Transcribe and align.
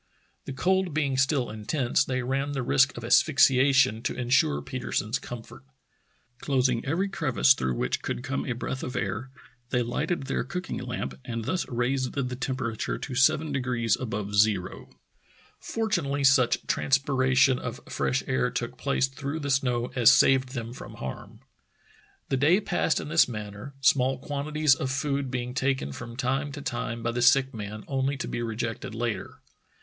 The 0.45 0.51
cold 0.53 0.95
being 0.95 1.15
still 1.15 1.51
intense, 1.51 2.03
they 2.03 2.23
ran 2.23 2.53
the 2.53 2.63
risk 2.63 2.97
of 2.97 3.03
asphyxiation 3.03 4.01
to 4.01 4.15
insure 4.15 4.59
Petersen's 4.63 5.19
comfort. 5.19 5.63
Closing 6.39 6.83
every 6.83 7.07
crevice 7.07 7.53
through 7.53 7.75
which 7.75 8.01
could 8.01 8.23
come 8.23 8.43
a 8.43 8.53
breath 8.53 8.81
of 8.81 8.95
air, 8.95 9.29
they 9.69 9.83
lighted 9.83 10.23
their 10.23 10.43
cooking 10.43 10.77
lamp 10.79 11.13
and 11.23 11.45
thus 11.45 11.67
raised 11.69 12.13
the 12.13 12.35
temperature 12.35 12.97
to 12.97 13.13
seven 13.13 13.51
degrees 13.51 13.95
above 13.95 14.33
zero. 14.33 14.89
228 15.61 15.65
True 15.67 15.89
Tales 15.91 16.07
of 16.07 16.41
Arctic 16.41 16.71
Heroism 16.71 17.03
Fortunately 17.05 17.31
such 17.35 17.37
transpiration 17.45 17.59
of 17.59 17.87
fresh 17.93 18.23
air 18.25 18.49
took 18.49 18.77
place 18.79 19.07
through 19.07 19.39
the 19.39 19.51
snow 19.51 19.91
as 19.95 20.11
saved 20.11 20.55
them 20.55 20.73
from 20.73 20.95
harm. 20.95 21.41
The 22.29 22.37
day 22.37 22.59
passed 22.59 22.99
in 22.99 23.09
this 23.09 23.27
manner, 23.27 23.75
small 23.81 24.17
quantities 24.17 24.73
of 24.73 24.89
food 24.89 25.29
being 25.29 25.53
taken 25.53 25.91
from 25.91 26.17
time 26.17 26.51
to 26.53 26.61
time 26.63 27.03
by 27.03 27.11
the 27.11 27.21
sick 27.21 27.53
man 27.53 27.83
only 27.87 28.17
to 28.17 28.27
be 28.27 28.41
rejected 28.41 28.95
later. 28.95 29.41